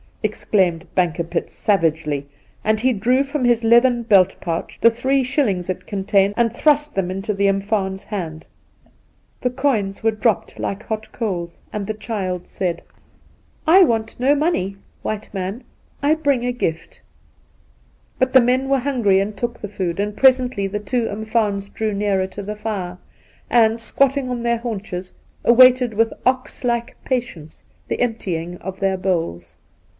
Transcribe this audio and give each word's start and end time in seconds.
exclaimed 0.23 0.85
Bankerpitt 0.95 1.49
savagely; 1.49 2.27
and 2.63 2.79
he 2.79 2.91
drew 2.91 3.23
from 3.23 3.43
his 3.43 3.63
leathern 3.63 4.01
belt 4.01 4.35
pouch 4.41 4.79
the 4.81 4.89
three 4.89 5.23
shillings 5.23 5.69
it 5.69 5.85
contained 5.85 6.33
and 6.37 6.51
thrust 6.53 6.95
them 6.95 7.09
into 7.11 7.33
the 7.35 7.47
umfaan's 7.47 8.03
hand. 8.05 8.45
The 9.41 9.49
coins 9.51 10.01
were 10.01 10.11
dropped 10.11 10.57
like 10.59 10.85
hot 10.85 11.11
coals, 11.11 11.59
and 11.71 11.85
the 11.85 11.95
child 11.95 12.47
said: 12.47 12.81
86 13.67 13.67
Induna 13.67 13.73
Nairn' 13.75 13.81
I 13.85 13.87
want 13.87 14.19
no 14.19 14.35
money, 14.35 14.75
white 15.01 15.33
man; 15.33 15.63
I 16.03 16.15
bring 16.15 16.45
a 16.45 16.51
gift.' 16.51 17.01
But 18.17 18.33
the 18.33 18.41
men 18.41 18.69
were 18.69 18.79
hungry 18.79 19.19
and 19.19 19.35
took 19.35 19.59
the 19.59 19.67
food; 19.67 19.99
and 19.99 20.17
presently 20.17 20.65
the 20.65 20.79
two 20.79 21.09
umfaans 21.09 21.69
drew 21.71 21.93
nearer 21.93 22.27
to 22.27 22.43
the 22.43 22.55
fire, 22.55 22.97
and, 23.51 23.79
squatting 23.81 24.29
on 24.29 24.41
their 24.43 24.57
haunches, 24.57 25.13
awaited 25.43 25.93
with 25.95 26.11
ox 26.25 26.63
like 26.63 26.95
patience 27.05 27.63
the 27.87 27.99
emptying 27.99 28.57
of 28.57 28.79
their 28.79 28.97
bowls. 28.97 29.57